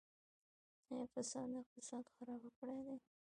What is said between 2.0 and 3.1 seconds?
خراب کړی دی؟